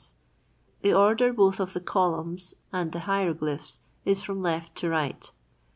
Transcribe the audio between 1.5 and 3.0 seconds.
of the columns and